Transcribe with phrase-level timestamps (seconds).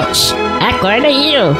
[0.00, 1.52] Acorda aí, ô!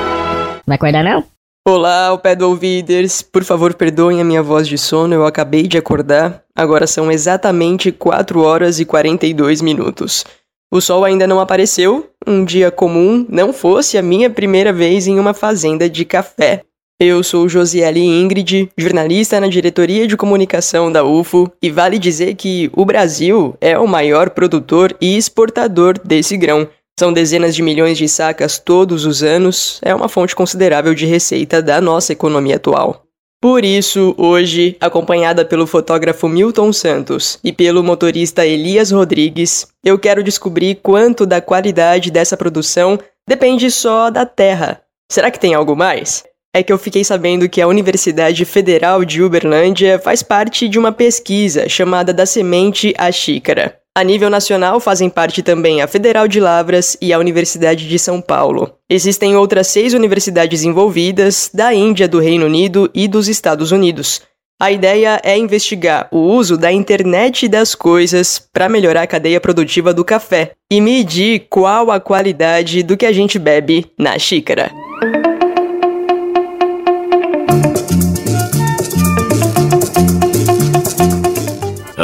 [0.66, 1.22] Vai acordar não?
[1.68, 3.20] Olá, o pé do ouviders.
[3.20, 6.42] Por favor, perdoem a minha voz de sono, eu acabei de acordar.
[6.56, 10.24] Agora são exatamente 4 horas e 42 minutos.
[10.72, 15.18] O sol ainda não apareceu, um dia comum, não fosse a minha primeira vez em
[15.18, 16.62] uma fazenda de café.
[16.98, 22.70] Eu sou Josiele Ingrid, jornalista na diretoria de comunicação da UFO, e vale dizer que
[22.72, 26.68] o Brasil é o maior produtor e exportador desse grão.
[26.98, 31.62] São dezenas de milhões de sacas todos os anos, é uma fonte considerável de receita
[31.62, 33.04] da nossa economia atual.
[33.40, 40.22] Por isso, hoje, acompanhada pelo fotógrafo Milton Santos e pelo motorista Elias Rodrigues, eu quero
[40.22, 44.82] descobrir quanto da qualidade dessa produção depende só da terra.
[45.10, 46.24] Será que tem algo mais?
[46.52, 50.90] é que eu fiquei sabendo que a Universidade Federal de Uberlândia faz parte de uma
[50.90, 53.79] pesquisa chamada Da Semente à Xícara.
[54.00, 58.18] A nível nacional fazem parte também a Federal de Lavras e a Universidade de São
[58.18, 58.72] Paulo.
[58.88, 64.22] Existem outras seis universidades envolvidas, da Índia, do Reino Unido e dos Estados Unidos.
[64.58, 69.92] A ideia é investigar o uso da internet das coisas para melhorar a cadeia produtiva
[69.92, 74.70] do café e medir qual a qualidade do que a gente bebe na xícara.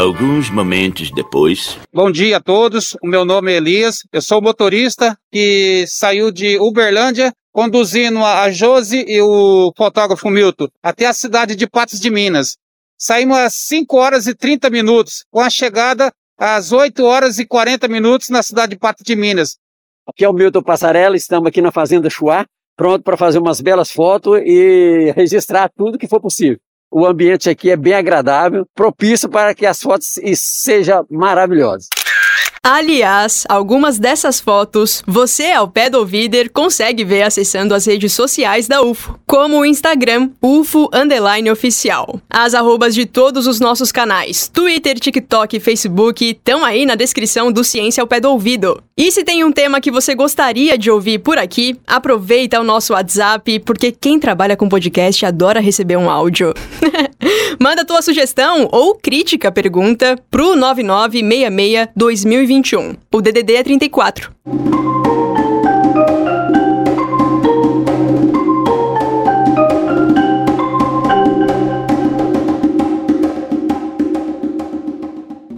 [0.07, 1.77] Alguns momentos depois.
[1.93, 2.97] Bom dia a todos.
[3.03, 4.05] O meu nome é Elias.
[4.13, 11.07] Eu sou motorista que saiu de Uberlândia conduzindo a Josi e o fotógrafo Milton até
[11.07, 12.57] a cidade de Patos de Minas.
[12.97, 17.89] Saímos às 5 horas e 30 minutos, com a chegada às 8 horas e 40
[17.89, 19.57] minutos na cidade de Patos de Minas.
[20.07, 23.91] Aqui é o Milton Passarella, estamos aqui na Fazenda Chuá, pronto para fazer umas belas
[23.91, 26.61] fotos e registrar tudo que for possível.
[26.98, 31.89] O ambiente aqui é bem agradável, propício para que as fotos sejam maravilhosas.
[32.62, 38.67] Aliás, algumas dessas fotos você, ao pé do ouvider, consegue ver acessando as redes sociais
[38.67, 42.18] da UFO, como o Instagram UFO Underline Oficial.
[42.30, 47.52] As arrobas de todos os nossos canais, Twitter, TikTok e Facebook, estão aí na descrição
[47.52, 48.83] do Ciência ao Pé do Ouvido.
[48.98, 52.95] E se tem um tema que você gostaria de ouvir por aqui, aproveita o nosso
[52.95, 56.55] WhatsApp, porque quem trabalha com podcast adora receber um áudio.
[57.61, 62.95] Manda tua sugestão ou crítica pergunta pro 9966 2020 2021.
[63.12, 64.30] O DDD é 34.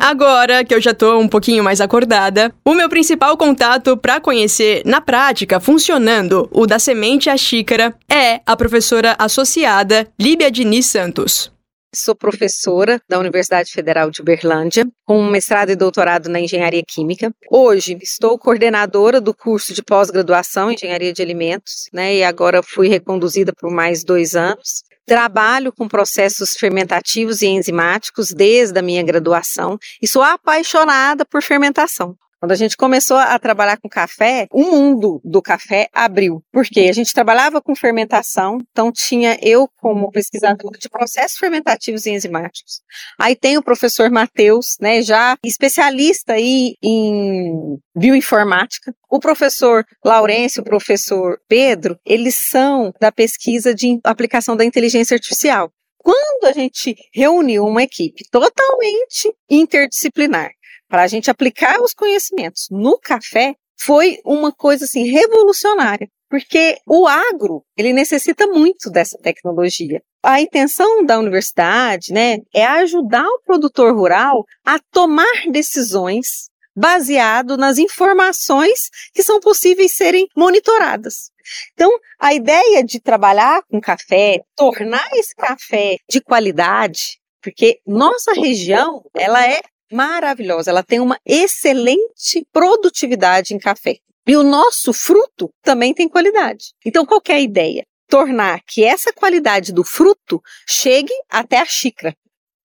[0.09, 4.81] Agora que eu já tô um pouquinho mais acordada, o meu principal contato para conhecer
[4.87, 11.53] na prática funcionando o da semente à xícara é a professora associada Líbia Diniz Santos.
[11.95, 17.31] Sou professora da Universidade Federal de Uberlândia, com mestrado e doutorado na engenharia química.
[17.51, 22.17] Hoje estou coordenadora do curso de pós-graduação em engenharia de alimentos, né?
[22.17, 24.88] E agora fui reconduzida por mais dois anos.
[25.09, 32.15] Trabalho com processos fermentativos e enzimáticos desde a minha graduação e sou apaixonada por fermentação.
[32.41, 36.43] Quando a gente começou a trabalhar com café, o mundo do café abriu.
[36.53, 42.11] Porque a gente trabalhava com fermentação, então tinha eu como pesquisadora de processos fermentativos e
[42.11, 42.81] enzimáticos.
[43.21, 48.95] Aí tem o professor Matheus, né, já especialista aí em bioinformática.
[49.11, 55.73] O professor Laurêncio, o professor Pedro, eles são da pesquisa de aplicação da inteligência artificial.
[55.99, 60.51] Quando a gente reuniu uma equipe totalmente interdisciplinar,
[60.89, 67.07] para a gente aplicar os conhecimentos no café foi uma coisa assim revolucionária, porque o
[67.07, 70.03] agro, ele necessita muito dessa tecnologia.
[70.23, 77.79] A intenção da universidade, né, é ajudar o produtor rural a tomar decisões baseado nas
[77.79, 81.31] informações que são possíveis serem monitoradas.
[81.73, 81.91] Então,
[82.21, 89.45] a ideia de trabalhar com café, tornar esse café de qualidade, porque nossa região, ela
[89.45, 89.61] é
[89.91, 93.97] maravilhosa, ela tem uma excelente produtividade em café.
[94.27, 96.73] E o nosso fruto também tem qualidade.
[96.85, 97.85] Então, qual é a ideia?
[98.09, 102.15] Tornar que essa qualidade do fruto chegue até a xícara.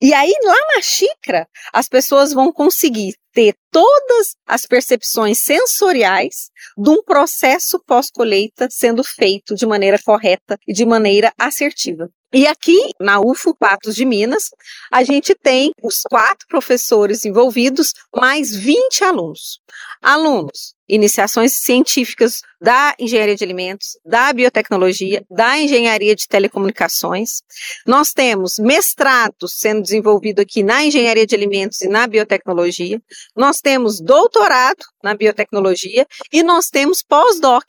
[0.02, 6.90] E aí, lá na xícara, as pessoas vão conseguir ter todas as percepções sensoriais de
[6.90, 12.10] um processo pós-colheita sendo feito de maneira correta e de maneira assertiva.
[12.34, 14.50] E aqui na UFO Patos de Minas,
[14.92, 19.60] a gente tem os quatro professores envolvidos, mais 20 alunos.
[20.02, 27.42] Alunos iniciações científicas da engenharia de alimentos, da biotecnologia, da engenharia de telecomunicações.
[27.86, 33.02] Nós temos mestrados sendo desenvolvido aqui na engenharia de alimentos e na biotecnologia.
[33.36, 37.66] Nós temos doutorado na biotecnologia e nós temos pós-doc.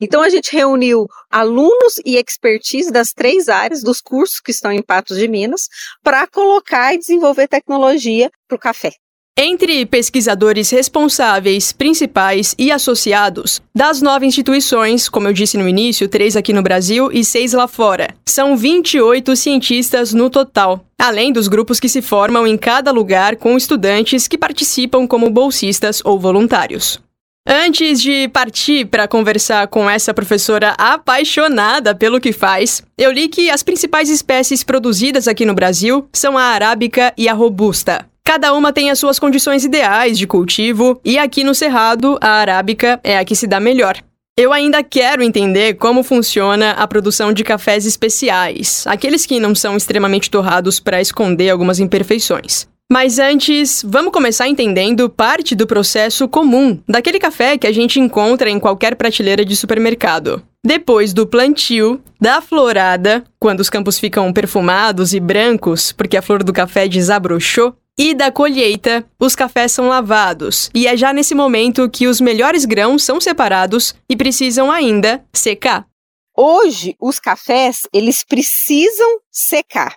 [0.00, 4.82] Então a gente reuniu alunos e expertise das três áreas dos cursos que estão em
[4.82, 5.68] Patos de Minas
[6.02, 8.92] para colocar e desenvolver tecnologia para o café.
[9.38, 16.36] Entre pesquisadores responsáveis, principais e associados das nove instituições, como eu disse no início, três
[16.36, 21.78] aqui no Brasil e seis lá fora, são 28 cientistas no total, além dos grupos
[21.78, 26.98] que se formam em cada lugar com estudantes que participam como bolsistas ou voluntários.
[27.46, 33.50] Antes de partir para conversar com essa professora apaixonada pelo que faz, eu li que
[33.50, 38.06] as principais espécies produzidas aqui no Brasil são a arábica e a robusta.
[38.26, 42.98] Cada uma tem as suas condições ideais de cultivo, e aqui no Cerrado, a arábica
[43.04, 44.02] é a que se dá melhor.
[44.36, 49.76] Eu ainda quero entender como funciona a produção de cafés especiais, aqueles que não são
[49.76, 52.66] extremamente torrados para esconder algumas imperfeições.
[52.90, 58.50] Mas antes, vamos começar entendendo parte do processo comum daquele café que a gente encontra
[58.50, 60.42] em qualquer prateleira de supermercado.
[60.64, 66.42] Depois do plantio, da florada, quando os campos ficam perfumados e brancos porque a flor
[66.42, 71.88] do café desabrochou, e da colheita, os cafés são lavados, e é já nesse momento
[71.88, 75.86] que os melhores grãos são separados e precisam ainda secar.
[76.36, 79.96] Hoje, os cafés, eles precisam secar.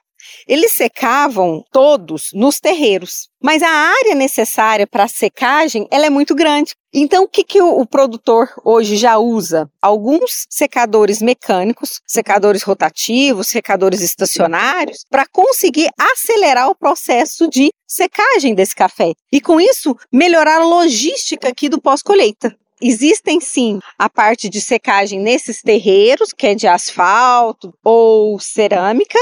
[0.49, 6.33] Eles secavam todos nos terreiros, mas a área necessária para a secagem ela é muito
[6.33, 6.73] grande.
[6.91, 9.69] Então, o que, que o, o, produtor hoje já usa?
[9.79, 18.73] Alguns secadores mecânicos, secadores rotativos, secadores estacionários, para conseguir acelerar o processo de secagem desse
[18.73, 19.13] café.
[19.31, 22.57] E com isso, melhorar a logística aqui do pós-colheita.
[22.81, 29.19] Existem sim a parte de secagem nesses terreiros, que é de asfalto ou cerâmica,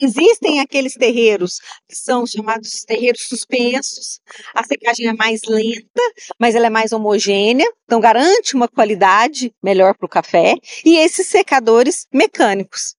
[0.00, 4.18] Existem aqueles terreiros que são chamados terreiros suspensos.
[4.54, 6.02] A secagem é mais lenta,
[6.38, 10.54] mas ela é mais homogênea, então garante uma qualidade melhor para o café.
[10.84, 12.94] E esses secadores mecânicos.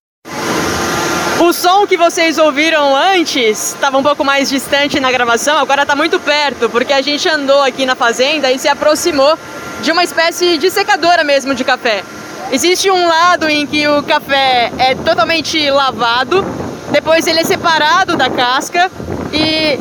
[1.40, 5.96] O som que vocês ouviram antes estava um pouco mais distante na gravação, agora está
[5.96, 9.36] muito perto, porque a gente andou aqui na fazenda e se aproximou
[9.82, 12.04] de uma espécie de secadora mesmo de café.
[12.52, 16.44] Existe um lado em que o café é totalmente lavado
[16.92, 18.90] depois ele é separado da casca
[19.32, 19.78] e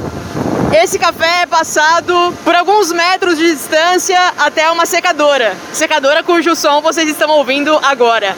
[0.74, 5.56] esse café é passado por alguns metros de distância até uma secadora.
[5.74, 8.36] Secadora cujo som vocês estão ouvindo agora.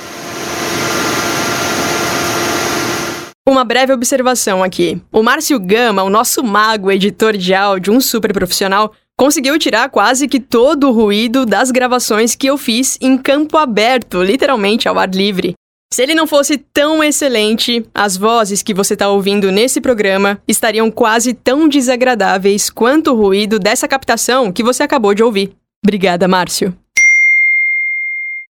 [3.47, 4.99] Uma breve observação aqui.
[5.11, 10.27] O Márcio Gama, o nosso mago editor de áudio, um super profissional, conseguiu tirar quase
[10.27, 15.09] que todo o ruído das gravações que eu fiz em campo aberto, literalmente ao ar
[15.09, 15.53] livre.
[15.93, 20.89] Se ele não fosse tão excelente, as vozes que você está ouvindo nesse programa estariam
[20.89, 25.51] quase tão desagradáveis quanto o ruído dessa captação que você acabou de ouvir.
[25.83, 26.75] Obrigada, Márcio.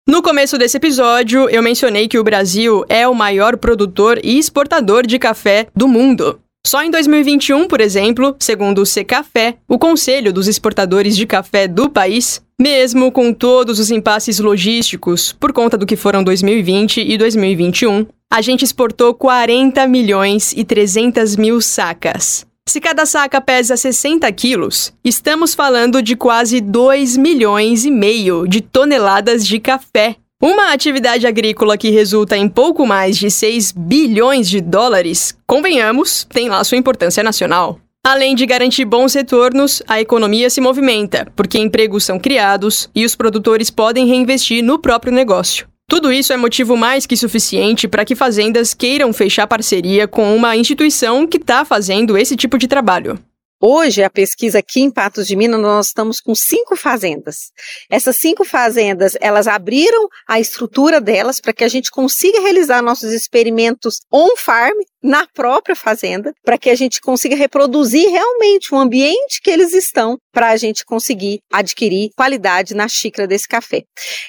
[0.06, 5.06] No começo desse episódio, eu mencionei que o Brasil é o maior produtor e exportador
[5.06, 6.38] de café do mundo.
[6.70, 11.88] Só em 2021, por exemplo, segundo o Secafé, o Conselho dos Exportadores de Café do
[11.88, 18.06] país, mesmo com todos os impasses logísticos por conta do que foram 2020 e 2021,
[18.30, 22.46] a gente exportou 40 milhões e 300 mil sacas.
[22.68, 28.60] Se cada saca pesa 60 quilos, estamos falando de quase 2 milhões e meio de
[28.60, 34.60] toneladas de café uma atividade agrícola que resulta em pouco mais de 6 bilhões de
[34.60, 37.78] dólares, convenhamos, tem lá sua importância nacional.
[38.02, 43.14] Além de garantir bons retornos, a economia se movimenta, porque empregos são criados e os
[43.14, 45.68] produtores podem reinvestir no próprio negócio.
[45.86, 50.56] Tudo isso é motivo mais que suficiente para que fazendas queiram fechar parceria com uma
[50.56, 53.18] instituição que está fazendo esse tipo de trabalho.
[53.62, 57.52] Hoje, a pesquisa aqui em Patos de Minas, nós estamos com cinco fazendas.
[57.90, 63.12] Essas cinco fazendas, elas abriram a estrutura delas para que a gente consiga realizar nossos
[63.12, 69.50] experimentos on-farm, na própria fazenda, para que a gente consiga reproduzir realmente o ambiente que
[69.50, 73.82] eles estão, para a gente conseguir adquirir qualidade na xícara desse café.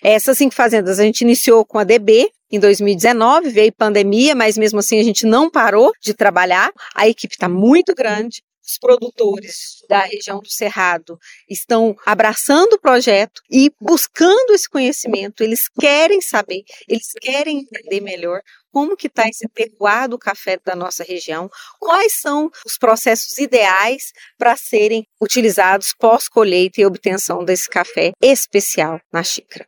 [0.04, 4.80] Essas cinco fazendas a gente iniciou com a DB, em 2019, veio pandemia, mas mesmo
[4.80, 6.70] assim a gente não parou de trabalhar.
[6.94, 13.42] A equipe está muito grande, os produtores da região do Cerrado estão abraçando o projeto
[13.50, 15.44] e buscando esse conhecimento.
[15.44, 20.76] Eles querem saber, eles querem entender melhor como que está esse terroir do café da
[20.76, 28.14] nossa região, quais são os processos ideais para serem utilizados pós-colheita e obtenção desse café
[28.22, 29.66] especial na xícara.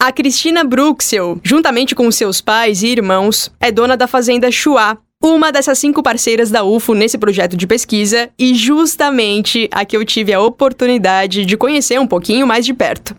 [0.00, 5.52] A Cristina Bruxel, juntamente com seus pais e irmãos, é dona da fazenda Chuá, uma
[5.52, 10.32] dessas cinco parceiras da UFO nesse projeto de pesquisa e justamente a que eu tive
[10.32, 13.14] a oportunidade de conhecer um pouquinho mais de perto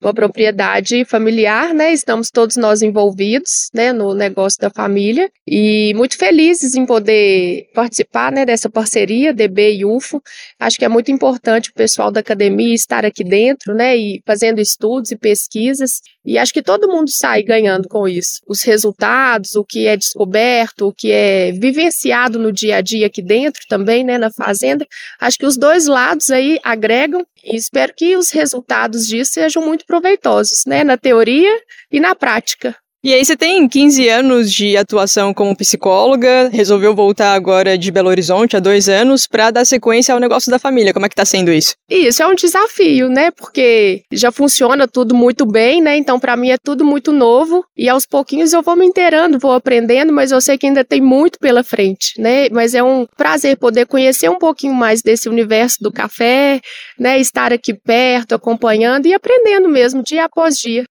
[0.00, 1.92] uma propriedade familiar, né?
[1.92, 8.30] Estamos todos nós envolvidos, né, no negócio da família e muito felizes em poder participar,
[8.30, 10.22] né, dessa parceria DB e UFO.
[10.60, 14.60] Acho que é muito importante o pessoal da academia estar aqui dentro, né, e fazendo
[14.60, 16.00] estudos e pesquisas.
[16.24, 18.40] E acho que todo mundo sai ganhando com isso.
[18.46, 23.22] Os resultados, o que é descoberto, o que é vivenciado no dia a dia aqui
[23.22, 24.84] dentro também, né, na fazenda.
[25.20, 29.85] Acho que os dois lados aí agregam e espero que os resultados disso sejam muito
[29.86, 31.50] proveitosos, né, na teoria
[31.90, 32.76] e na prática.
[33.06, 38.08] E aí você tem 15 anos de atuação como psicóloga, resolveu voltar agora de Belo
[38.08, 40.92] Horizonte há dois anos para dar sequência ao negócio da família.
[40.92, 41.76] Como é que tá sendo isso?
[41.88, 43.30] Isso é um desafio, né?
[43.30, 45.96] Porque já funciona tudo muito bem, né?
[45.96, 49.52] Então para mim é tudo muito novo e aos pouquinhos eu vou me inteirando, vou
[49.52, 52.48] aprendendo, mas eu sei que ainda tem muito pela frente, né?
[52.50, 56.60] Mas é um prazer poder conhecer um pouquinho mais desse universo do café,
[56.98, 57.20] né?
[57.20, 60.84] Estar aqui perto, acompanhando e aprendendo mesmo dia após dia.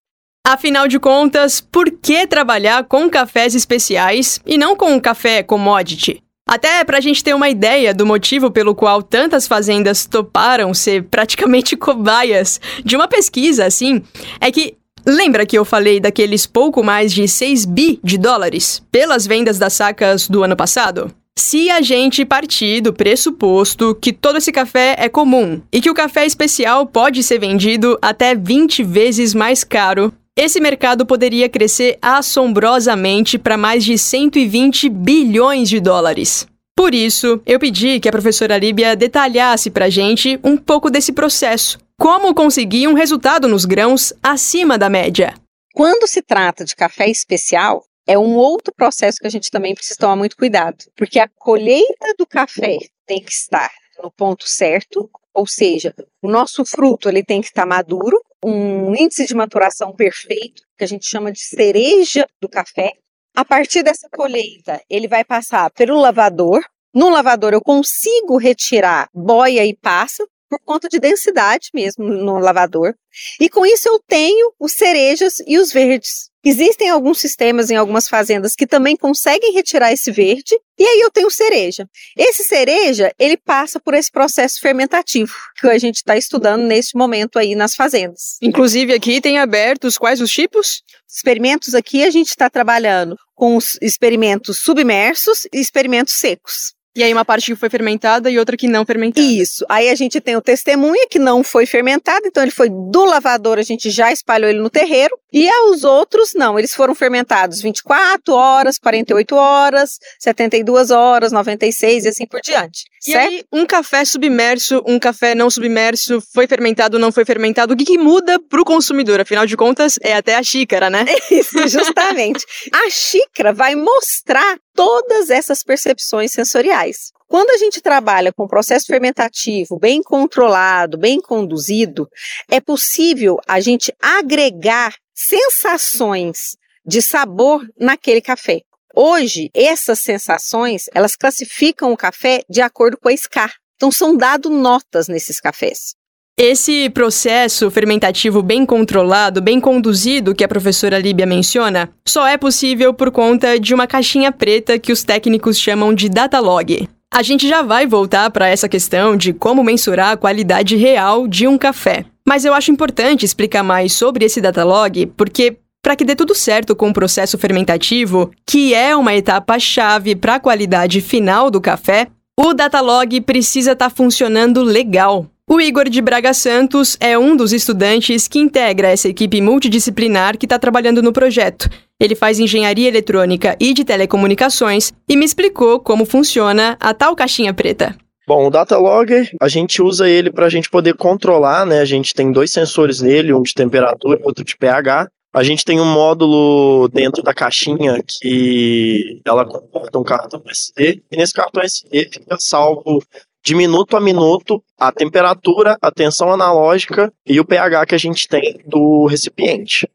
[0.48, 6.22] Afinal de contas, por que trabalhar com cafés especiais e não com um café commodity?
[6.48, 11.06] Até para a gente ter uma ideia do motivo pelo qual tantas fazendas toparam ser
[11.06, 14.04] praticamente cobaias de uma pesquisa assim,
[14.40, 19.26] é que lembra que eu falei daqueles pouco mais de 6 bi de dólares pelas
[19.26, 21.12] vendas das sacas do ano passado?
[21.36, 25.96] Se a gente partir do pressuposto que todo esse café é comum e que o
[25.96, 33.40] café especial pode ser vendido até 20 vezes mais caro, esse mercado poderia crescer assombrosamente
[33.40, 36.46] para mais de 120 bilhões de dólares.
[36.76, 41.14] Por isso, eu pedi que a professora Líbia detalhasse para a gente um pouco desse
[41.14, 41.80] processo.
[41.98, 45.34] Como conseguir um resultado nos grãos acima da média?
[45.74, 49.98] Quando se trata de café especial, é um outro processo que a gente também precisa
[49.98, 52.78] tomar muito cuidado, porque a colheita do café
[53.08, 53.72] tem que estar
[54.04, 59.26] no ponto certo, ou seja, o nosso fruto ele tem que estar maduro, um índice
[59.26, 62.94] de maturação perfeito, que a gente chama de cereja do café.
[63.36, 66.64] A partir dessa colheita, ele vai passar pelo lavador.
[66.94, 72.96] No lavador eu consigo retirar boia e passa por conta de densidade mesmo no lavador.
[73.42, 76.30] E com isso eu tenho os cerejas e os verdes.
[76.48, 81.10] Existem alguns sistemas em algumas fazendas que também conseguem retirar esse verde, e aí eu
[81.10, 81.90] tenho cereja.
[82.16, 87.40] Esse cereja, ele passa por esse processo fermentativo que a gente está estudando neste momento
[87.40, 88.38] aí nas fazendas.
[88.44, 90.84] Inclusive aqui tem abertos quais os tipos?
[91.12, 96.76] Experimentos aqui a gente está trabalhando com os experimentos submersos e experimentos secos.
[96.96, 99.26] E aí uma parte que foi fermentada e outra que não fermentada.
[99.26, 99.66] Isso.
[99.68, 103.60] Aí a gente tem o testemunha que não foi fermentado, então ele foi do lavador,
[103.60, 105.18] a gente já espalhou ele no terreiro.
[105.34, 112.08] E os outros não, eles foram fermentados 24 horas, 48 horas, 72 horas, 96 e
[112.08, 112.86] assim por diante.
[113.06, 113.30] E certo?
[113.30, 117.84] aí, um café submerso, um café não submerso, foi fermentado, não foi fermentado, o que,
[117.84, 119.20] que muda para o consumidor?
[119.20, 121.06] Afinal de contas, é até a xícara, né?
[121.30, 122.46] Isso, justamente.
[122.74, 127.12] a xícara vai mostrar todas essas percepções sensoriais.
[127.28, 132.08] Quando a gente trabalha com processo fermentativo bem controlado, bem conduzido,
[132.50, 136.56] é possível a gente agregar sensações
[136.86, 138.62] de sabor naquele café.
[138.94, 143.54] Hoje, essas sensações, elas classificam o café de acordo com a SCAR.
[143.76, 145.96] Então, são dados notas nesses cafés.
[146.38, 152.94] Esse processo fermentativo bem controlado, bem conduzido que a professora Líbia menciona, só é possível
[152.94, 156.90] por conta de uma caixinha preta que os técnicos chamam de datalog.
[157.14, 161.48] A gente já vai voltar para essa questão de como mensurar a qualidade real de
[161.48, 162.04] um café.
[162.28, 166.76] Mas eu acho importante explicar mais sobre esse datalog, porque para que dê tudo certo
[166.76, 172.08] com o processo fermentativo, que é uma etapa chave para a qualidade final do café,
[172.38, 175.28] o datalog precisa estar tá funcionando legal.
[175.48, 180.48] O Igor de Braga Santos é um dos estudantes que integra essa equipe multidisciplinar que
[180.48, 181.70] está trabalhando no projeto.
[182.00, 187.54] Ele faz engenharia eletrônica e de telecomunicações e me explicou como funciona a tal caixinha
[187.54, 187.96] preta.
[188.28, 191.80] Bom, o data logger, a gente usa ele para a gente poder controlar, né?
[191.80, 195.08] A gente tem dois sensores nele, um de temperatura e outro de pH.
[195.32, 201.18] A gente tem um módulo dentro da caixinha que ela comporta um cartão SD, e
[201.18, 203.04] nesse cartão SD fica salvo
[203.46, 208.28] de minuto a minuto a temperatura, a tensão analógica e o pH que a gente
[208.28, 209.88] tem do recipiente.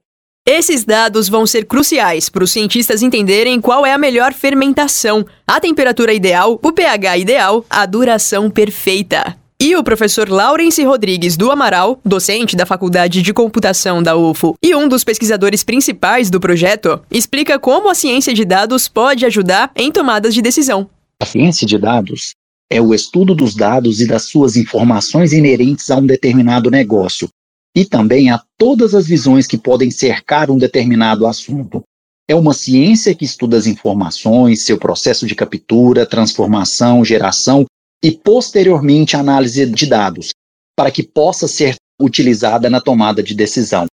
[0.46, 5.60] Esses dados vão ser cruciais para os cientistas entenderem qual é a melhor fermentação, a
[5.60, 9.36] temperatura ideal, o pH ideal, a duração perfeita.
[9.60, 14.74] E o professor Laurence Rodrigues do Amaral, docente da Faculdade de Computação da UFO e
[14.74, 19.92] um dos pesquisadores principais do projeto, explica como a ciência de dados pode ajudar em
[19.92, 20.88] tomadas de decisão.
[21.20, 22.34] A ciência de dados
[22.70, 27.28] é o estudo dos dados e das suas informações inerentes a um determinado negócio,
[27.76, 31.82] e também a todas as visões que podem cercar um determinado assunto.
[32.28, 37.64] É uma ciência que estuda as informações, seu processo de captura, transformação, geração
[38.02, 40.30] e, posteriormente, análise de dados,
[40.76, 43.86] para que possa ser utilizada na tomada de decisão.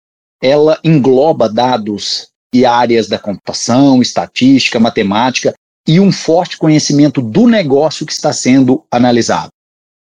[0.44, 5.54] Ela engloba dados e áreas da computação, estatística, matemática
[5.88, 9.50] e um forte conhecimento do negócio que está sendo analisado.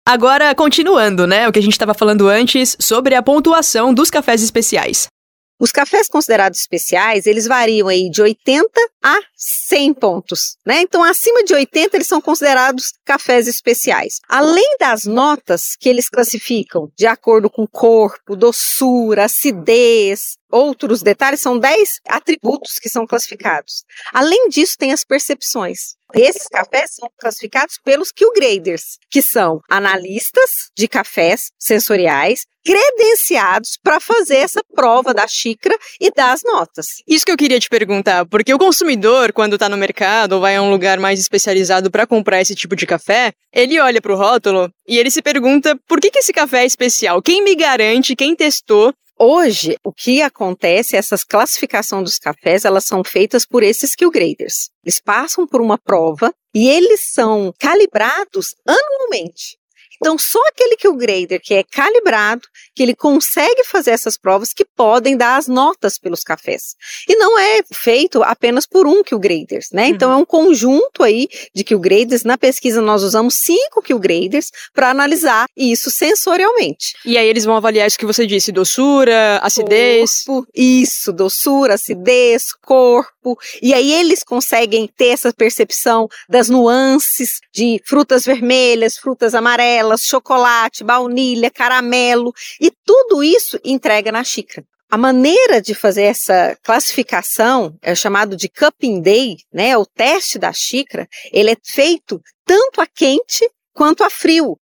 [0.07, 4.41] Agora, continuando, né, o que a gente estava falando antes sobre a pontuação dos cafés
[4.41, 5.07] especiais.
[5.59, 8.69] Os cafés considerados especiais, eles variam aí de 80
[9.03, 10.81] a 100 pontos, né?
[10.81, 14.19] Então, acima de 80, eles são considerados cafés especiais.
[14.29, 21.57] Além das notas que eles classificam de acordo com corpo, doçura, acidez, outros detalhes, são
[21.57, 23.83] 10 atributos que são classificados.
[24.13, 25.96] Além disso, tem as percepções.
[26.13, 34.37] Esses cafés são classificados pelos Q-graders, que são analistas de cafés sensoriais credenciados para fazer
[34.37, 36.87] essa prova da xícara e das notas.
[37.07, 40.57] Isso que eu queria te perguntar, porque o consumidor, quando está no mercado ou vai
[40.57, 44.17] a um lugar mais especializado para comprar esse tipo de café, ele olha para o
[44.17, 47.21] rótulo e ele se pergunta por que, que esse café é especial?
[47.21, 53.03] Quem me garante, quem testou Hoje, o que acontece, essas classificação dos cafés, elas são
[53.03, 54.69] feitas por esses skill graders.
[54.85, 59.57] Eles passam por uma prova e eles são calibrados anualmente.
[59.97, 62.41] Então, só aquele que o grader que é calibrado,
[62.75, 66.75] que ele consegue fazer essas provas que podem dar as notas pelos cafés.
[67.07, 69.83] E não é feito apenas por um kill graders, né?
[69.83, 69.89] Uhum.
[69.89, 72.23] Então é um conjunto aí de kill graders.
[72.23, 76.95] Na pesquisa nós usamos cinco kill graders para analisar isso sensorialmente.
[77.05, 80.23] E aí eles vão avaliar isso que você disse, doçura, acidez.
[80.23, 83.37] Corpo, isso, doçura, acidez, corpo.
[83.61, 90.83] E aí eles conseguem ter essa percepção das nuances de frutas vermelhas, frutas amarelas, chocolate,
[90.83, 94.65] baunilha, caramelo e tudo isso entrega na xícara.
[94.89, 99.77] A maneira de fazer essa classificação é chamado de cupping day, né?
[99.77, 104.57] O teste da xícara, ele é feito tanto a quente quanto a frio.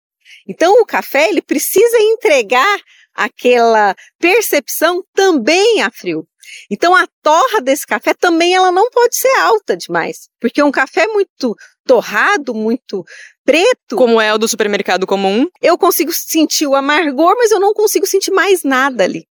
[0.47, 2.79] Então o café ele precisa entregar
[3.13, 6.25] aquela percepção também a frio.
[6.69, 11.07] Então a torra desse café também ela não pode ser alta demais, porque um café
[11.07, 13.03] muito torrado, muito
[13.45, 17.73] preto, como é o do supermercado comum, eu consigo sentir o amargor, mas eu não
[17.73, 19.25] consigo sentir mais nada ali.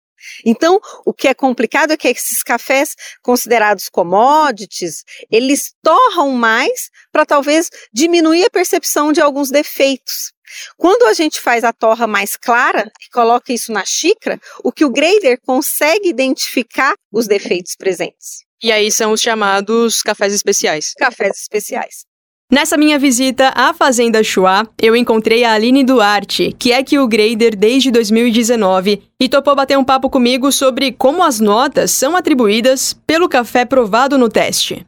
[0.46, 7.26] Então, o que é complicado é que esses cafés considerados commodities, eles torram mais para
[7.26, 10.34] talvez diminuir a percepção de alguns defeitos.
[10.78, 14.86] Quando a gente faz a torra mais clara e coloca isso na xícara, o que
[14.86, 18.44] o grader consegue identificar os defeitos presentes.
[18.62, 20.94] E aí são os chamados cafés especiais.
[20.98, 22.10] Cafés especiais.
[22.52, 27.56] Nessa minha visita à Fazenda Chua, eu encontrei a Aline Duarte, que é o grader
[27.56, 33.30] desde 2019, e topou bater um papo comigo sobre como as notas são atribuídas pelo
[33.30, 34.84] café provado no teste.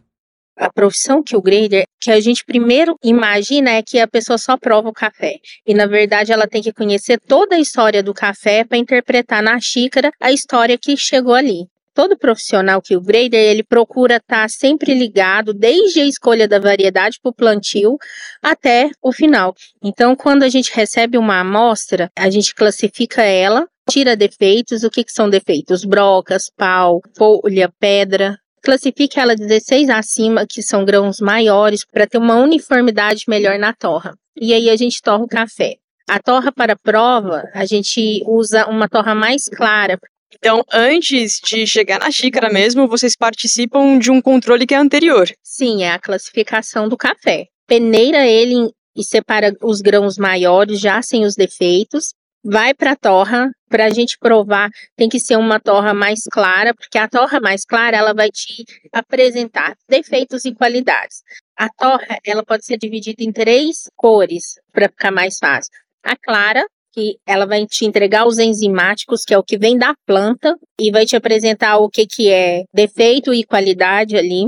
[0.62, 4.56] A profissão que o grader, que a gente primeiro imagina é que a pessoa só
[4.56, 5.40] prova o café.
[5.66, 9.60] E na verdade ela tem que conhecer toda a história do café para interpretar na
[9.60, 14.48] xícara a história que chegou ali todo profissional que o grader ele procura estar tá
[14.48, 17.98] sempre ligado desde a escolha da variedade para o plantio
[18.42, 19.54] até o final.
[19.84, 24.84] Então, quando a gente recebe uma amostra, a gente classifica ela, tira defeitos.
[24.84, 25.84] O que, que são defeitos?
[25.84, 28.38] Brocas, pau, folha, pedra.
[28.64, 34.14] Classifique ela 16 acima, que são grãos maiores, para ter uma uniformidade melhor na torra.
[34.40, 35.76] E aí a gente torra o café.
[36.10, 39.98] A torra para prova, a gente usa uma torra mais clara,
[40.34, 45.30] então, antes de chegar na xícara mesmo, vocês participam de um controle que é anterior.
[45.44, 47.48] Sim, é a classificação do café.
[47.68, 52.14] Peneira ele e separa os grãos maiores, já sem os defeitos.
[52.44, 56.74] Vai para a torra, para a gente provar, tem que ser uma torra mais clara,
[56.74, 61.22] porque a torra mais clara ela vai te apresentar defeitos e qualidades.
[61.56, 65.72] A torra ela pode ser dividida em três cores para ficar mais fácil.
[66.04, 69.94] A clara, que ela vai te entregar os enzimáticos, que é o que vem da
[70.08, 74.46] planta, e vai te apresentar o que, que é defeito e qualidade ali.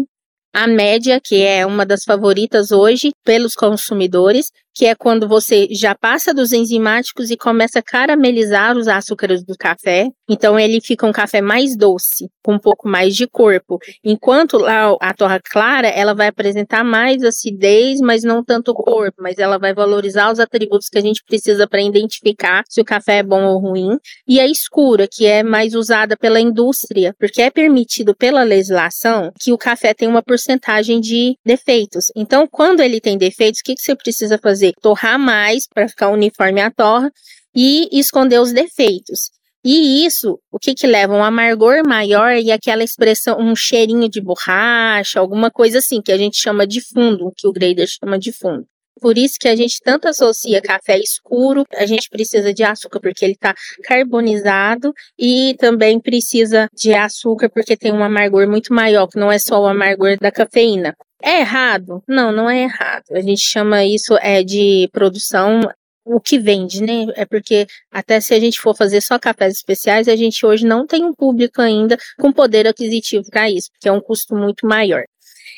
[0.52, 5.94] A média, que é uma das favoritas hoje, pelos consumidores, que é quando você já
[5.94, 10.10] passa dos enzimáticos e começa a caramelizar os açúcares do café.
[10.28, 13.78] Então ele fica um café mais doce, com um pouco mais de corpo.
[14.04, 19.38] Enquanto lá a torra clara, ela vai apresentar mais acidez, mas não tanto corpo, mas
[19.38, 23.24] ela vai valorizar os atributos que a gente precisa para identificar se o café é
[23.24, 23.98] bom ou ruim.
[24.28, 29.54] E a escura, que é mais usada pela indústria, porque é permitido pela legislação que
[29.54, 32.12] o café tem uma porcentagem de defeitos.
[32.16, 34.74] Então, quando ele tem defeitos, o que, que você precisa fazer?
[34.82, 37.12] Torrar mais para ficar uniforme a torra
[37.56, 39.32] e esconder os defeitos.
[39.66, 41.14] E isso, o que que leva?
[41.14, 46.18] Um amargor maior e aquela expressão, um cheirinho de borracha, alguma coisa assim, que a
[46.18, 48.68] gente chama de fundo, que o grader chama de fundo.
[49.00, 53.24] Por isso que a gente tanto associa café escuro, a gente precisa de açúcar porque
[53.24, 59.20] ele está carbonizado e também precisa de açúcar porque tem um amargor muito maior, que
[59.20, 60.96] não é só o amargor da cafeína.
[61.24, 62.04] É errado?
[62.06, 63.06] Não, não é errado.
[63.14, 65.62] A gente chama isso é de produção
[66.06, 67.06] o que vende, né?
[67.16, 70.86] É porque até se a gente for fazer só cafés especiais, a gente hoje não
[70.86, 75.04] tem um público ainda com poder aquisitivo para isso, porque é um custo muito maior.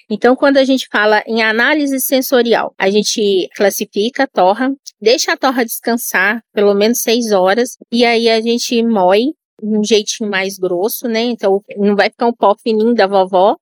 [0.07, 5.37] Então, quando a gente fala em análise sensorial, a gente classifica a torra, deixa a
[5.37, 11.07] torra descansar pelo menos seis horas, e aí a gente moe um jeitinho mais grosso,
[11.07, 11.21] né?
[11.21, 13.55] Então, não vai ficar um pó fininho da vovó,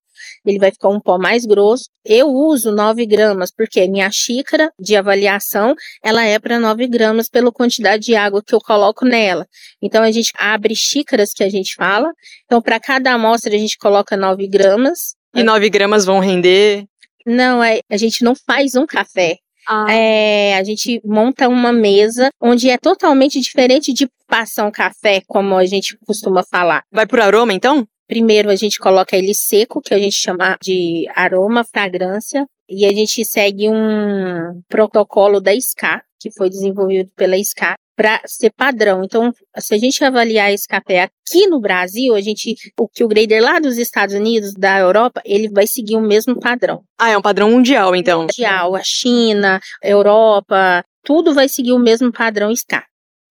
[0.45, 1.89] ele vai ficar um pó mais grosso.
[2.05, 7.51] Eu uso 9 gramas, porque minha xícara de avaliação, ela é para 9 gramas pela
[7.51, 9.47] quantidade de água que eu coloco nela.
[9.81, 12.11] Então, a gente abre xícaras que a gente fala.
[12.45, 15.15] Então, para cada amostra, a gente coloca 9 gramas.
[15.35, 16.85] E 9 gramas vão render?
[17.25, 19.37] Não, é, a gente não faz um café.
[19.67, 19.91] Ah.
[19.91, 25.55] É, a gente monta uma mesa onde é totalmente diferente de passar um café, como
[25.55, 26.83] a gente costuma falar.
[26.91, 27.87] Vai por aroma, então?
[28.13, 32.93] Primeiro a gente coloca ele seco, que a gente chama de aroma, fragrância, e a
[32.93, 39.03] gente segue um protocolo da SCA, que foi desenvolvido pela SCA, para ser padrão.
[39.03, 43.07] Então, se a gente avaliar esse café aqui no Brasil, a gente, o que o
[43.07, 46.83] grader lá dos Estados Unidos, da Europa, ele vai seguir o mesmo padrão.
[46.99, 48.21] Ah, é um padrão mundial, então.
[48.21, 52.83] Mundial, a China, a Europa, tudo vai seguir o mesmo padrão SCA.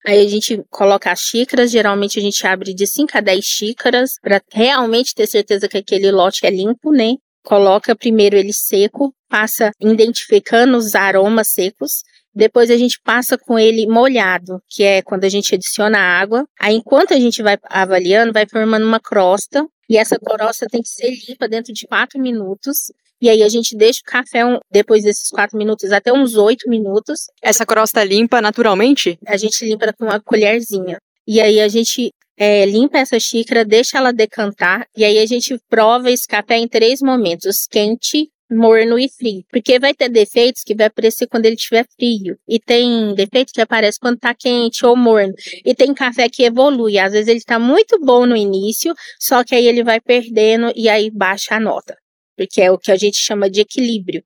[0.06, 4.12] Aí a gente coloca as xícaras, geralmente a gente abre de 5 a 10 xícaras,
[4.20, 7.14] para realmente ter certeza que aquele lote é limpo, né?
[7.44, 12.02] Coloca primeiro ele seco, passa identificando os aromas secos,
[12.34, 16.46] depois a gente passa com ele molhado, que é quando a gente adiciona água.
[16.58, 20.88] Aí enquanto a gente vai avaliando, vai formando uma crosta, e essa crosta tem que
[20.88, 22.90] ser limpa dentro de 4 minutos.
[23.22, 26.68] E aí a gente deixa o café um, depois desses 4 minutos até uns 8
[26.68, 27.26] minutos.
[27.40, 29.16] Essa crosta limpa naturalmente?
[29.24, 30.98] A gente limpa com uma colherzinha.
[31.24, 35.56] E aí a gente é, limpa essa xícara, deixa ela decantar, e aí a gente
[35.68, 39.44] prova esse café em três momentos: quente, morno e frio.
[39.52, 42.36] Porque vai ter defeitos que vai aparecer quando ele estiver frio.
[42.48, 45.32] E tem defeito que aparece quando tá quente ou morno.
[45.64, 46.98] E tem café que evolui.
[46.98, 50.88] Às vezes ele está muito bom no início, só que aí ele vai perdendo e
[50.88, 52.01] aí baixa a nota.
[52.46, 54.22] Porque é o que a gente chama de equilíbrio.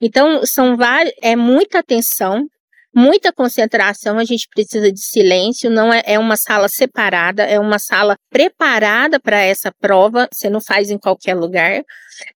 [0.00, 2.48] Então, são vários, é muita atenção,
[2.94, 7.78] muita concentração, a gente precisa de silêncio, não é, é uma sala separada, é uma
[7.78, 11.82] sala preparada para essa prova, você não faz em qualquer lugar.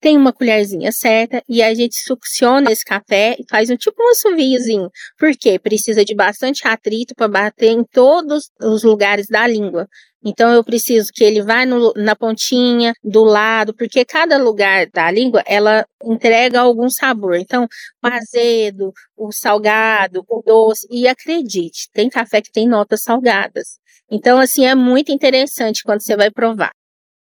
[0.00, 4.10] Tem uma colherzinha certa e a gente succiona esse café e faz um tipo um
[4.10, 4.88] assoviozinho.
[5.18, 5.58] Por quê?
[5.58, 9.88] Precisa de bastante atrito para bater em todos os lugares da língua.
[10.24, 15.10] Então eu preciso que ele vá no, na pontinha, do lado, porque cada lugar da
[15.10, 17.36] língua ela entrega algum sabor.
[17.36, 17.66] Então,
[18.02, 20.86] o azedo, o salgado, o doce.
[20.90, 23.78] E acredite, tem café que tem notas salgadas.
[24.10, 26.70] Então, assim, é muito interessante quando você vai provar.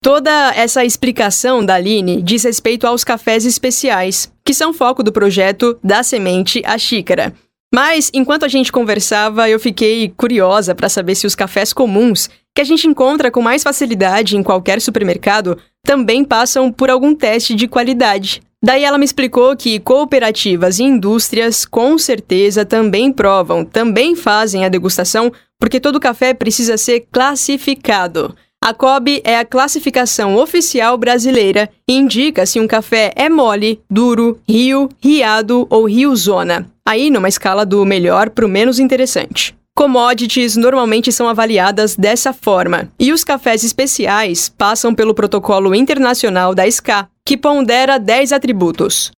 [0.02, 5.80] Toda essa explicação da Aline diz respeito aos cafés especiais, que são foco do projeto
[5.84, 7.34] Da Semente à Xícara.
[7.74, 12.62] Mas, enquanto a gente conversava, eu fiquei curiosa para saber se os cafés comuns que
[12.62, 17.68] a gente encontra com mais facilidade em qualquer supermercado também passam por algum teste de
[17.68, 18.42] qualidade.
[18.64, 24.70] Daí ela me explicou que cooperativas e indústrias com certeza também provam, também fazem a
[24.70, 28.36] degustação, porque todo café precisa ser classificado.
[28.66, 34.40] A COB é a classificação oficial brasileira e indica se um café é mole, duro,
[34.50, 36.68] rio, riado ou riozona.
[36.84, 39.56] Aí numa escala do melhor para o menos interessante.
[39.76, 46.66] Commodities normalmente são avaliadas dessa forma, e os cafés especiais passam pelo protocolo internacional da
[46.66, 49.12] SCA, que pondera 10 atributos.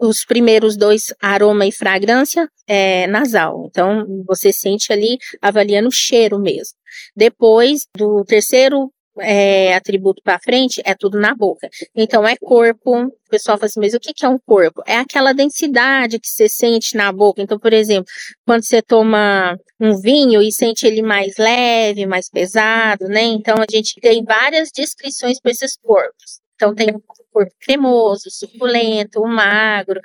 [0.00, 3.66] Os primeiros dois, aroma e fragrância, é nasal.
[3.70, 6.79] Então, você sente ali avaliando o cheiro mesmo.
[7.16, 11.68] Depois do terceiro é, atributo para frente, é tudo na boca.
[11.94, 13.06] Então é corpo.
[13.06, 14.82] O pessoal fala assim, mas o que, é um corpo?
[14.86, 17.42] É aquela densidade que você sente na boca.
[17.42, 18.10] Então, por exemplo,
[18.46, 23.22] quando você toma um vinho e sente ele mais leve, mais pesado, né?
[23.22, 26.40] Então a gente tem várias descrições para esses corpos.
[26.54, 30.00] Então tem o corpo cremoso, suculento, magro,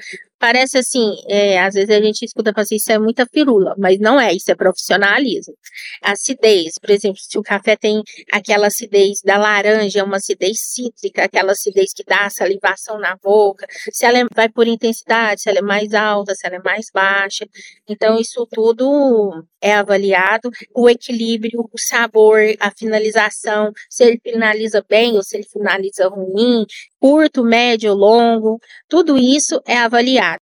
[0.46, 4.22] parece assim, é, às vezes a gente escuta assim, isso é muita firula, mas não
[4.22, 5.56] é, isso é profissionalismo.
[6.04, 11.54] Acidez, por exemplo, se o café tem aquela acidez da laranja, uma acidez cítrica, aquela
[11.54, 15.64] acidez que dá salivação na boca, se ela é, vai por intensidade, se ela é
[15.64, 17.48] mais alta, se ela é mais baixa.
[17.90, 20.52] Então, isso tudo é avaliado.
[20.76, 26.66] O equilíbrio, o sabor, a finalização, se ele finaliza bem ou se ele finaliza ruim,
[27.00, 30.35] curto, médio, longo, tudo isso é avaliado.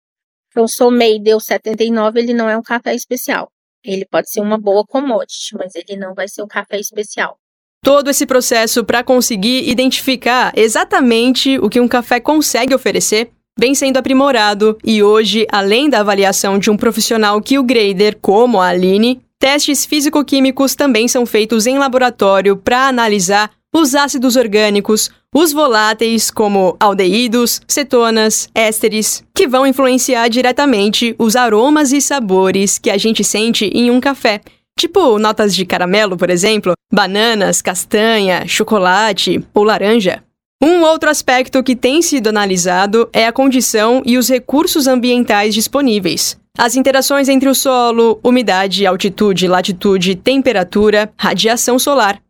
[0.53, 3.49] Então, Sommei deu 79, ele não é um café especial.
[3.83, 7.37] Ele pode ser uma boa commodity, mas ele não vai ser um café especial.
[7.83, 13.97] Todo esse processo para conseguir identificar exatamente o que um café consegue oferecer vem sendo
[13.97, 19.21] aprimorado e hoje, além da avaliação de um profissional que o grader, como a Aline,
[19.39, 26.77] testes físico-químicos também são feitos em laboratório para analisar os ácidos orgânicos, os voláteis, como
[26.79, 33.65] aldeídos, cetonas, ésteres, que vão influenciar diretamente os aromas e sabores que a gente sente
[33.73, 34.41] em um café.
[34.77, 40.23] Tipo notas de caramelo, por exemplo, bananas, castanha, chocolate ou laranja.
[40.61, 46.39] Um outro aspecto que tem sido analisado é a condição e os recursos ambientais disponíveis.
[46.57, 52.21] As interações entre o solo, umidade, altitude, latitude, temperatura, radiação solar.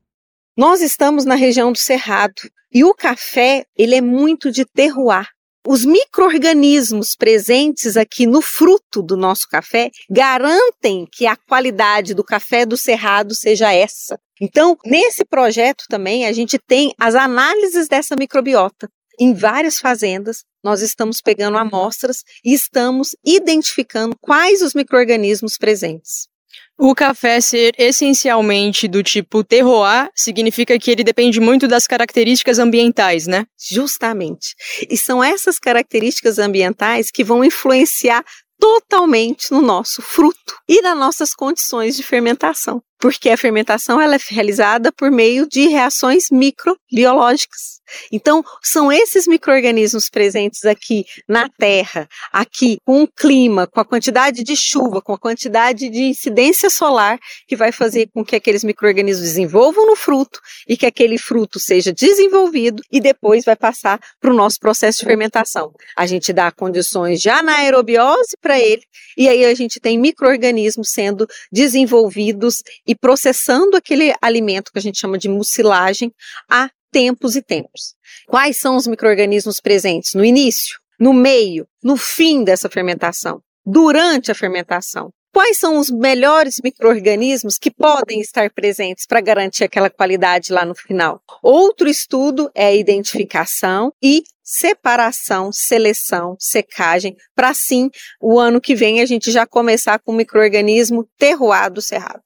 [0.56, 5.28] Nós estamos na região do Cerrado e o café, ele é muito de terroir.
[5.66, 12.68] Os micro-organismos presentes aqui no fruto do nosso café garantem que a qualidade do café
[12.68, 14.20] do cerrado seja essa.
[14.40, 18.88] Então, nesse projeto também, a gente tem as análises dessa microbiota.
[19.20, 26.28] Em várias fazendas, nós estamos pegando amostras e estamos identificando quais os micro-organismos presentes.
[26.78, 33.28] O café ser essencialmente do tipo terroir significa que ele depende muito das características ambientais,
[33.28, 33.46] né?
[33.70, 34.56] Justamente.
[34.90, 38.26] E são essas características ambientais que vão influenciar
[38.60, 44.20] totalmente no nosso fruto e nas nossas condições de fermentação, porque a fermentação ela é
[44.30, 47.73] realizada por meio de reações microbiológicas.
[48.12, 54.44] Então, são esses micro-organismos presentes aqui na Terra, aqui com o clima, com a quantidade
[54.44, 59.28] de chuva, com a quantidade de incidência solar, que vai fazer com que aqueles micro-organismos
[59.28, 64.36] desenvolvam no fruto e que aquele fruto seja desenvolvido e depois vai passar para o
[64.36, 65.74] nosso processo de fermentação.
[65.98, 68.84] A gente dá condições já na aerobiose para ele
[69.18, 75.00] e aí a gente tem micro-organismos sendo desenvolvidos e processando aquele alimento que a gente
[75.00, 76.12] chama de mucilagem
[76.50, 77.96] a tempos e tempos.
[78.28, 84.36] Quais são os micro-organismos presentes no início, no meio, no fim dessa fermentação, durante a
[84.36, 85.10] fermentação?
[85.34, 90.76] Quais são os melhores micro-organismos que podem estar presentes para garantir aquela qualidade lá no
[90.76, 91.20] final?
[91.42, 97.90] Outro estudo é a identificação e separação, seleção, secagem, para assim
[98.22, 102.22] o ano que vem a gente já começar com o microorganismo terroado cerrado.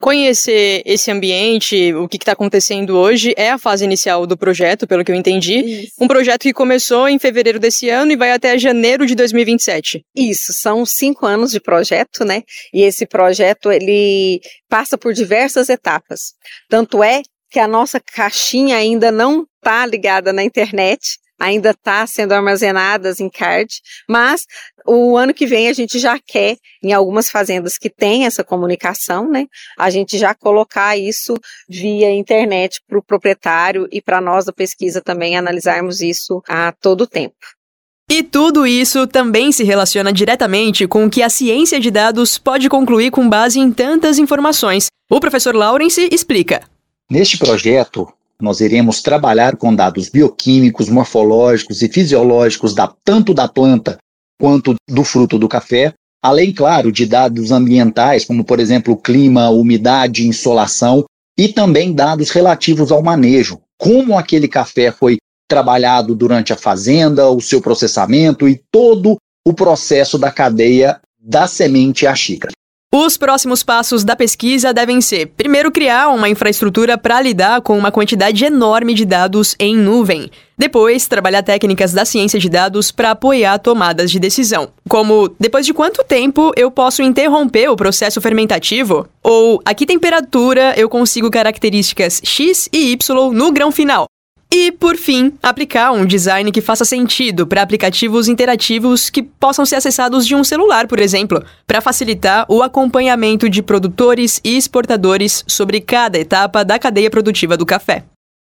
[0.00, 5.04] Conhecer esse ambiente, o que está acontecendo hoje, é a fase inicial do projeto, pelo
[5.04, 5.58] que eu entendi.
[5.58, 5.92] Isso.
[6.00, 10.02] Um projeto que começou em fevereiro desse ano e vai até janeiro de 2027.
[10.16, 12.42] Isso, são cinco anos de projeto, né?
[12.72, 16.32] E esse projeto ele passa por diversas etapas.
[16.66, 22.32] Tanto é que a nossa caixinha ainda não está ligada na internet ainda está sendo
[22.32, 24.42] armazenadas em card, mas
[24.86, 29.28] o ano que vem a gente já quer, em algumas fazendas que tem essa comunicação,
[29.28, 29.46] né,
[29.78, 31.34] a gente já colocar isso
[31.68, 37.06] via internet para o proprietário e para nós da pesquisa também analisarmos isso a todo
[37.06, 37.36] tempo.
[38.10, 42.68] E tudo isso também se relaciona diretamente com o que a ciência de dados pode
[42.68, 44.88] concluir com base em tantas informações.
[45.08, 46.62] O professor Lawrence explica.
[47.08, 53.98] Neste projeto, nós iremos trabalhar com dados bioquímicos, morfológicos e fisiológicos da, tanto da planta
[54.40, 60.26] quanto do fruto do café, além, claro, de dados ambientais, como, por exemplo, clima, umidade,
[60.26, 61.04] insolação,
[61.38, 65.16] e também dados relativos ao manejo, como aquele café foi
[65.48, 72.06] trabalhado durante a fazenda, o seu processamento e todo o processo da cadeia da semente
[72.06, 72.52] à xícara.
[72.92, 77.92] Os próximos passos da pesquisa devem ser: primeiro, criar uma infraestrutura para lidar com uma
[77.92, 80.28] quantidade enorme de dados em nuvem.
[80.58, 85.72] Depois, trabalhar técnicas da ciência de dados para apoiar tomadas de decisão, como depois de
[85.72, 89.06] quanto tempo eu posso interromper o processo fermentativo?
[89.22, 94.06] Ou a que temperatura eu consigo características X e Y no grão final?
[94.52, 99.76] E, por fim, aplicar um design que faça sentido para aplicativos interativos que possam ser
[99.76, 105.80] acessados de um celular, por exemplo, para facilitar o acompanhamento de produtores e exportadores sobre
[105.80, 108.04] cada etapa da cadeia produtiva do café.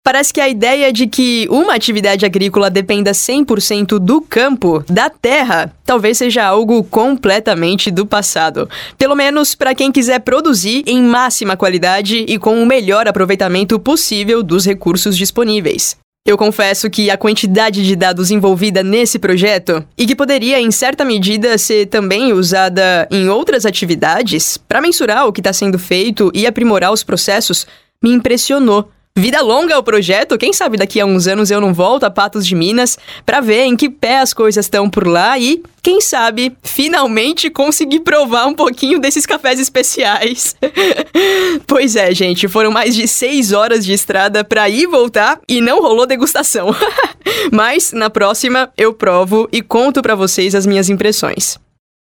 [0.06, 5.74] Parece que a ideia de que uma atividade agrícola dependa 100% do campo, da terra,
[5.84, 8.70] talvez seja algo completamente do passado.
[9.00, 14.44] Pelo menos para quem quiser produzir em máxima qualidade e com o melhor aproveitamento possível
[14.44, 15.98] dos recursos disponíveis.
[16.24, 21.04] Eu confesso que a quantidade de dados envolvida nesse projeto, e que poderia, em certa
[21.04, 26.46] medida, ser também usada em outras atividades, para mensurar o que está sendo feito e
[26.46, 27.66] aprimorar os processos,
[28.04, 28.92] me impressionou.
[29.18, 32.46] Vida longa o projeto, quem sabe daqui a uns anos eu não volto a Patos
[32.46, 36.54] de Minas para ver em que pé as coisas estão por lá e, quem sabe,
[36.62, 40.58] finalmente conseguir provar um pouquinho desses cafés especiais.
[41.66, 45.62] pois é, gente, foram mais de seis horas de estrada para ir e voltar e
[45.62, 46.76] não rolou degustação.
[47.54, 51.58] Mas na próxima eu provo e conto para vocês as minhas impressões.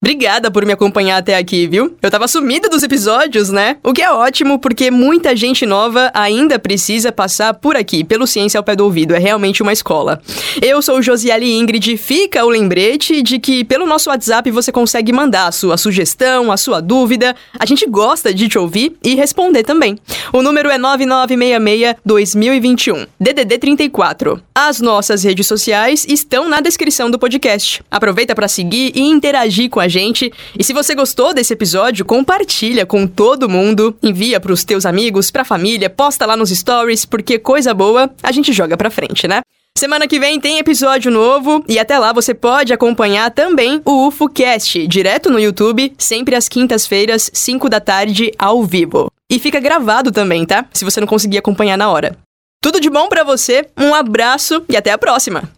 [0.01, 1.97] Obrigada por me acompanhar até aqui, viu?
[2.01, 3.79] Eu tava sumida dos episódios, né?
[3.83, 8.59] O que é ótimo, porque muita gente nova ainda precisa passar por aqui, pelo Ciência
[8.59, 9.13] ao Pé do Ouvido.
[9.13, 10.23] É realmente uma escola.
[10.63, 11.97] Eu sou Josiele Ingrid.
[11.97, 16.57] Fica o lembrete de que pelo nosso WhatsApp você consegue mandar a sua sugestão, a
[16.57, 17.35] sua dúvida.
[17.59, 19.99] A gente gosta de te ouvir e responder também.
[20.33, 24.41] O número é 9966-2021, DDD 34.
[24.55, 27.83] As nossas redes sociais estão na descrição do podcast.
[27.91, 30.33] Aproveita para seguir e interagir com a gente.
[30.59, 35.45] E se você gostou desse episódio, compartilha com todo mundo, envia pros teus amigos, pra
[35.45, 39.41] família, posta lá nos stories, porque coisa boa a gente joga pra frente, né?
[39.79, 44.89] Semana que vem tem episódio novo e até lá você pode acompanhar também o UFOcast,
[44.89, 49.09] direto no YouTube, sempre às quintas-feiras, 5 da tarde, ao vivo.
[49.31, 50.65] E fica gravado também, tá?
[50.73, 52.17] Se você não conseguir acompanhar na hora.
[52.61, 55.49] Tudo de bom para você, um abraço e até a próxima!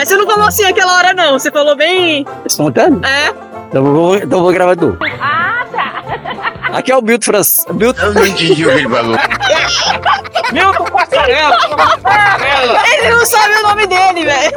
[0.00, 1.38] Mas você não falou assim aquela hora, não.
[1.38, 2.24] Você falou bem.
[2.46, 3.02] Espontâneo?
[3.04, 3.28] É.
[3.68, 4.96] Então eu vou, então vou gravar tu.
[5.20, 6.02] Ah, tá.
[6.72, 7.70] Aqui é o Milton França.
[7.70, 8.06] Milton...
[8.06, 9.18] Eu não entendi o que ele falou.
[10.52, 11.58] Milton Passarela.
[12.94, 14.56] Ele não sabe o nome dele, velho.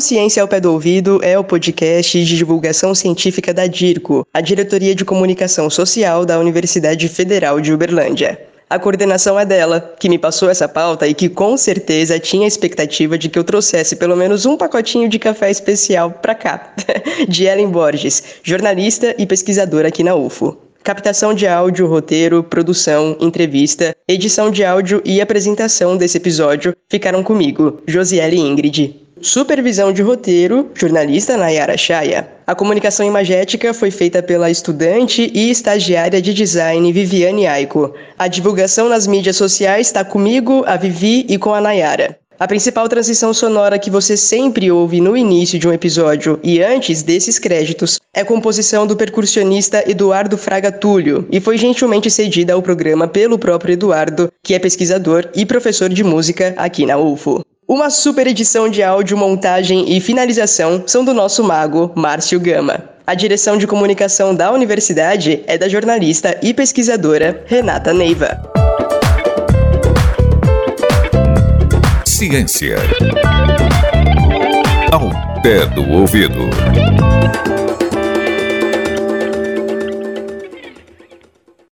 [0.00, 4.94] Ciência ao Pé do Ouvido é o podcast de divulgação científica da DIRCO, a Diretoria
[4.94, 8.40] de Comunicação Social da Universidade Federal de Uberlândia.
[8.68, 12.48] A coordenação é dela, que me passou essa pauta e que com certeza tinha a
[12.48, 16.72] expectativa de que eu trouxesse pelo menos um pacotinho de café especial para cá,
[17.28, 20.56] de Ellen Borges, jornalista e pesquisadora aqui na UFO.
[20.82, 27.82] Captação de áudio, roteiro, produção, entrevista, edição de áudio e apresentação desse episódio ficaram comigo,
[27.86, 29.09] Josiele Ingrid.
[29.22, 32.26] Supervisão de roteiro, jornalista Nayara Chaya.
[32.46, 37.92] A comunicação imagética foi feita pela estudante e estagiária de design Viviane Aiko.
[38.18, 42.18] A divulgação nas mídias sociais está comigo, a Vivi e com a Nayara.
[42.38, 47.02] A principal transição sonora que você sempre ouve no início de um episódio e antes
[47.02, 53.06] desses créditos é composição do percussionista Eduardo Fraga Túlio e foi gentilmente cedida ao programa
[53.06, 57.44] pelo próprio Eduardo, que é pesquisador e professor de música aqui na UFO.
[57.70, 62.82] Uma super edição de áudio, montagem e finalização são do nosso mago, Márcio Gama.
[63.06, 68.42] A direção de comunicação da universidade é da jornalista e pesquisadora Renata Neiva.
[72.04, 72.78] Ciência.
[74.90, 75.08] Ao
[75.40, 76.50] pé do ouvido.